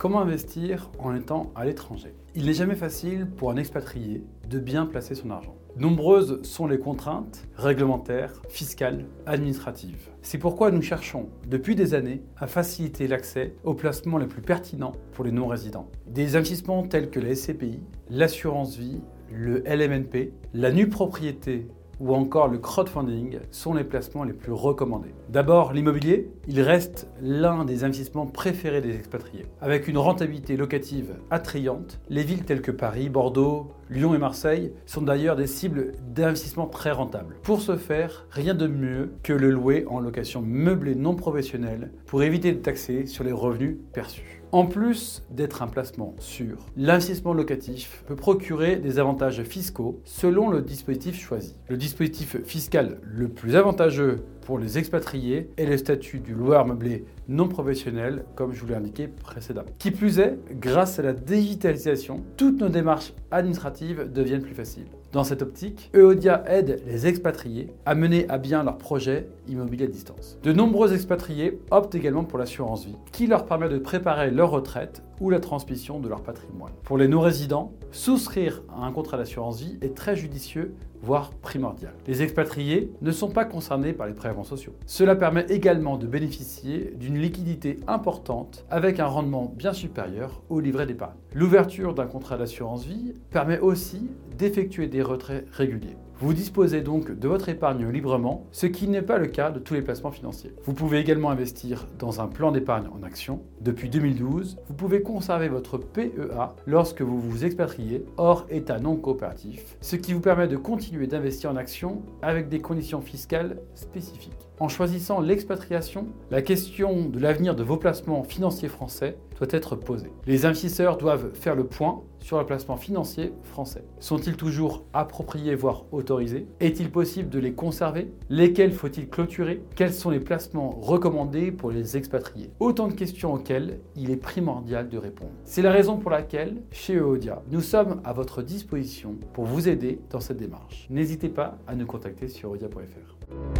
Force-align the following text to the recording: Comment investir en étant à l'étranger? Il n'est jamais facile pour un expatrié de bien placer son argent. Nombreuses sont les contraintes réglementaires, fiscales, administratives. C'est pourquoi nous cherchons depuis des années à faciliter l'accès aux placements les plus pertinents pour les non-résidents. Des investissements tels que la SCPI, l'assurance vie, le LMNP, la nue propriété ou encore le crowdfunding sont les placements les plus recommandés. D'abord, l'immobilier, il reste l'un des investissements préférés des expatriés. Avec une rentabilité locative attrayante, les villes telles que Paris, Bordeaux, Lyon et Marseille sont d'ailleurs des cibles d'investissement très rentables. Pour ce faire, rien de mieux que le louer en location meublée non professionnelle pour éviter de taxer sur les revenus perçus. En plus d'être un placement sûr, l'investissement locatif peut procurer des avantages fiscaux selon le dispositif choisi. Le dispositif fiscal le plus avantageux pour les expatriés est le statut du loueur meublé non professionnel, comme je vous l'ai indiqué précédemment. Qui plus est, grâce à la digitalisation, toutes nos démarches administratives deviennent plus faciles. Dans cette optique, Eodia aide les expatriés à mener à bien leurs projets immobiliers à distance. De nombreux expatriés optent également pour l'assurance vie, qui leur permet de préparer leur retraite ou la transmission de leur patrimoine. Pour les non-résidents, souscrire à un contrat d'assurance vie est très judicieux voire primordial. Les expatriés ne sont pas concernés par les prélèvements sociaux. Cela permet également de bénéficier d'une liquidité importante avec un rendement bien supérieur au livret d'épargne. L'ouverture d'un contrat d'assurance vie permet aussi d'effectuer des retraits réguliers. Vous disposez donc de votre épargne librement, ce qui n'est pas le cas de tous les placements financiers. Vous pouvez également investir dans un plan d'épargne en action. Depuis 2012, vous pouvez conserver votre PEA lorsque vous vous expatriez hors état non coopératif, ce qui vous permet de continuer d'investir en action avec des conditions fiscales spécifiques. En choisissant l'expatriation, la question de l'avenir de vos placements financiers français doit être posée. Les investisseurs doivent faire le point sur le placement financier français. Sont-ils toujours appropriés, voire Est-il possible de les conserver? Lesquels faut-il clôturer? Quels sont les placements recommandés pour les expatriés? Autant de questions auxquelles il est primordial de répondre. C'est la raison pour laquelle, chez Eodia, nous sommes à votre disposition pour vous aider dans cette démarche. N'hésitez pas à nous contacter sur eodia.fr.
Comment 0.00 0.22
investir 0.22 0.90
en 0.98 1.14
étant 1.14 1.52
à 1.54 1.66
l'étranger? 1.66 2.14
Il 2.34 2.46
n'est 2.46 2.54
jamais 2.54 2.74
facile 2.74 3.26
pour 3.36 3.50
un 3.50 3.56
expatrié 3.56 4.24
de 4.48 4.58
bien 4.58 4.86
placer 4.86 5.14
son 5.14 5.28
argent. 5.28 5.54
Nombreuses 5.76 6.42
sont 6.42 6.66
les 6.66 6.78
contraintes 6.78 7.46
réglementaires, 7.54 8.40
fiscales, 8.48 9.04
administratives. 9.26 10.08
C'est 10.22 10.38
pourquoi 10.38 10.70
nous 10.70 10.80
cherchons 10.80 11.28
depuis 11.46 11.74
des 11.74 11.92
années 11.92 12.22
à 12.38 12.46
faciliter 12.46 13.08
l'accès 13.08 13.56
aux 13.62 13.74
placements 13.74 14.16
les 14.16 14.26
plus 14.26 14.40
pertinents 14.40 14.92
pour 15.12 15.26
les 15.26 15.32
non-résidents. 15.32 15.90
Des 16.06 16.34
investissements 16.34 16.82
tels 16.82 17.10
que 17.10 17.20
la 17.20 17.34
SCPI, 17.34 17.80
l'assurance 18.08 18.78
vie, 18.78 19.02
le 19.30 19.62
LMNP, 19.66 20.32
la 20.54 20.72
nue 20.72 20.88
propriété 20.88 21.68
ou 22.00 22.14
encore 22.14 22.48
le 22.48 22.58
crowdfunding 22.58 23.38
sont 23.50 23.74
les 23.74 23.84
placements 23.84 24.24
les 24.24 24.32
plus 24.32 24.52
recommandés. 24.52 25.14
D'abord, 25.28 25.72
l'immobilier, 25.72 26.30
il 26.48 26.60
reste 26.62 27.06
l'un 27.20 27.64
des 27.64 27.84
investissements 27.84 28.26
préférés 28.26 28.80
des 28.80 28.96
expatriés. 28.96 29.46
Avec 29.60 29.86
une 29.86 29.98
rentabilité 29.98 30.56
locative 30.56 31.14
attrayante, 31.30 32.00
les 32.08 32.24
villes 32.24 32.44
telles 32.44 32.62
que 32.62 32.70
Paris, 32.70 33.10
Bordeaux, 33.10 33.70
Lyon 33.90 34.14
et 34.14 34.18
Marseille 34.18 34.72
sont 34.86 35.02
d'ailleurs 35.02 35.34
des 35.34 35.48
cibles 35.48 35.90
d'investissement 36.14 36.68
très 36.68 36.92
rentables. 36.92 37.34
Pour 37.42 37.60
ce 37.60 37.76
faire, 37.76 38.24
rien 38.30 38.54
de 38.54 38.68
mieux 38.68 39.14
que 39.24 39.32
le 39.32 39.50
louer 39.50 39.84
en 39.88 39.98
location 39.98 40.42
meublée 40.42 40.94
non 40.94 41.16
professionnelle 41.16 41.90
pour 42.06 42.22
éviter 42.22 42.52
de 42.52 42.60
taxer 42.60 43.06
sur 43.06 43.24
les 43.24 43.32
revenus 43.32 43.78
perçus. 43.92 44.42
En 44.52 44.66
plus 44.66 45.24
d'être 45.30 45.62
un 45.62 45.66
placement 45.66 46.14
sûr, 46.20 46.66
l'investissement 46.76 47.32
locatif 47.32 48.04
peut 48.06 48.14
procurer 48.14 48.76
des 48.76 49.00
avantages 49.00 49.42
fiscaux 49.42 50.00
selon 50.04 50.50
le 50.50 50.62
dispositif 50.62 51.20
choisi. 51.20 51.56
Le 51.68 51.76
dispositif 51.76 52.36
fiscal 52.44 53.00
le 53.02 53.28
plus 53.28 53.56
avantageux 53.56 54.24
pour 54.42 54.58
les 54.58 54.78
expatriés 54.78 55.50
est 55.56 55.66
le 55.66 55.76
statut 55.76 56.18
du 56.18 56.34
loueur 56.34 56.66
meublé 56.66 57.04
non 57.28 57.48
professionnel, 57.48 58.24
comme 58.34 58.52
je 58.52 58.60
vous 58.60 58.68
l'ai 58.68 58.74
indiqué 58.74 59.08
précédemment. 59.08 59.68
Qui 59.78 59.90
plus 59.90 60.18
est, 60.18 60.38
grâce 60.52 60.98
à 60.98 61.02
la 61.02 61.12
digitalisation, 61.12 62.22
toutes 62.36 62.60
nos 62.60 62.68
démarches 62.68 63.12
administratives 63.30 64.10
deviennent 64.12 64.42
plus 64.42 64.54
faciles. 64.54 64.86
Dans 65.12 65.24
cette 65.24 65.42
optique, 65.42 65.90
Eodia 65.92 66.44
aide 66.46 66.82
les 66.86 67.08
expatriés 67.08 67.72
à 67.84 67.96
mener 67.96 68.28
à 68.28 68.38
bien 68.38 68.62
leurs 68.62 68.78
projets 68.78 69.26
immobiliers 69.48 69.86
à 69.86 69.88
distance. 69.88 70.38
De 70.44 70.52
nombreux 70.52 70.94
expatriés 70.94 71.58
optent 71.72 71.96
également 71.96 72.22
pour 72.22 72.38
l'assurance 72.38 72.84
vie, 72.84 72.94
qui 73.10 73.26
leur 73.26 73.44
permet 73.44 73.68
de 73.68 73.78
préparer 73.78 74.30
leur 74.30 74.52
retraite 74.52 75.02
ou 75.20 75.28
la 75.28 75.40
transmission 75.40 75.98
de 75.98 76.08
leur 76.08 76.22
patrimoine. 76.22 76.72
Pour 76.84 76.96
les 76.96 77.08
non-résidents, 77.08 77.72
souscrire 77.90 78.62
à 78.68 78.86
un 78.86 78.92
contrat 78.92 79.16
d'assurance 79.16 79.60
vie 79.60 79.78
est 79.82 79.96
très 79.96 80.14
judicieux 80.14 80.76
voire 81.02 81.30
primordial. 81.30 81.92
Les 82.06 82.22
expatriés 82.22 82.92
ne 83.00 83.10
sont 83.10 83.30
pas 83.30 83.44
concernés 83.44 83.92
par 83.92 84.06
les 84.06 84.12
prélèvements 84.12 84.44
sociaux. 84.44 84.74
Cela 84.86 85.16
permet 85.16 85.46
également 85.48 85.96
de 85.96 86.06
bénéficier 86.06 86.92
d'une 86.96 87.18
liquidité 87.18 87.80
importante 87.86 88.64
avec 88.70 89.00
un 89.00 89.06
rendement 89.06 89.52
bien 89.56 89.72
supérieur 89.72 90.42
au 90.50 90.60
livret 90.60 90.86
d'épargne. 90.86 91.16
L'ouverture 91.34 91.94
d'un 91.94 92.06
contrat 92.06 92.36
d'assurance 92.36 92.84
vie 92.84 93.14
permet 93.30 93.58
aussi 93.60 94.10
d'effectuer 94.36 94.88
des 94.88 94.99
retraits 95.02 95.46
réguliers. 95.52 95.96
Vous 96.22 96.34
disposez 96.34 96.82
donc 96.82 97.18
de 97.18 97.28
votre 97.28 97.48
épargne 97.48 97.88
librement, 97.88 98.46
ce 98.52 98.66
qui 98.66 98.88
n'est 98.88 99.00
pas 99.00 99.16
le 99.16 99.26
cas 99.26 99.50
de 99.50 99.58
tous 99.58 99.72
les 99.72 99.80
placements 99.80 100.10
financiers. 100.10 100.52
Vous 100.64 100.74
pouvez 100.74 100.98
également 100.98 101.30
investir 101.30 101.86
dans 101.98 102.20
un 102.20 102.26
plan 102.26 102.52
d'épargne 102.52 102.88
en 102.92 103.02
action. 103.02 103.40
Depuis 103.62 103.88
2012, 103.88 104.58
vous 104.68 104.74
pouvez 104.74 105.00
conserver 105.00 105.48
votre 105.48 105.78
PEA 105.78 106.54
lorsque 106.66 107.00
vous 107.00 107.18
vous 107.18 107.46
expatriez 107.46 108.04
hors 108.18 108.44
état 108.50 108.78
non 108.78 108.96
coopératif, 108.96 109.78
ce 109.80 109.96
qui 109.96 110.12
vous 110.12 110.20
permet 110.20 110.46
de 110.46 110.58
continuer 110.58 111.06
d'investir 111.06 111.52
en 111.52 111.56
action 111.56 112.02
avec 112.20 112.50
des 112.50 112.60
conditions 112.60 113.00
fiscales 113.00 113.56
spécifiques. 113.74 114.50
En 114.58 114.68
choisissant 114.68 115.22
l'expatriation, 115.22 116.08
la 116.30 116.42
question 116.42 117.08
de 117.08 117.18
l'avenir 117.18 117.56
de 117.56 117.62
vos 117.62 117.78
placements 117.78 118.24
financiers 118.24 118.68
français 118.68 119.16
doit 119.38 119.48
être 119.52 119.74
posée. 119.74 120.12
Les 120.26 120.44
investisseurs 120.44 120.98
doivent 120.98 121.32
faire 121.32 121.54
le 121.54 121.64
point 121.64 122.02
sur 122.18 122.38
le 122.38 122.44
placement 122.44 122.76
financier 122.76 123.32
français. 123.42 123.84
Sont-ils 124.00 124.36
toujours 124.36 124.84
appropriés, 124.92 125.54
voire 125.54 125.84
Est-il 126.18 126.90
possible 126.90 127.28
de 127.28 127.38
les 127.38 127.52
conserver? 127.52 128.10
Lesquels 128.30 128.72
faut-il 128.72 129.08
clôturer? 129.08 129.62
Quels 129.76 129.92
sont 129.92 130.10
les 130.10 130.18
placements 130.18 130.70
recommandés 130.80 131.52
pour 131.52 131.70
les 131.70 131.96
expatriés? 131.96 132.50
Autant 132.58 132.88
de 132.88 132.94
questions 132.94 133.32
auxquelles 133.32 133.78
il 133.94 134.10
est 134.10 134.16
primordial 134.16 134.88
de 134.88 134.98
répondre. 134.98 135.30
C'est 135.44 135.62
la 135.62 135.70
raison 135.70 135.98
pour 135.98 136.10
laquelle, 136.10 136.56
chez 136.72 136.94
Eodia, 136.94 137.42
nous 137.52 137.60
sommes 137.60 138.00
à 138.04 138.12
votre 138.12 138.42
disposition 138.42 139.16
pour 139.32 139.44
vous 139.44 139.68
aider 139.68 140.00
dans 140.10 140.20
cette 140.20 140.38
démarche. 140.38 140.88
N'hésitez 140.90 141.28
pas 141.28 141.58
à 141.68 141.76
nous 141.76 141.86
contacter 141.86 142.26
sur 142.26 142.54
eodia.fr. 142.54 143.59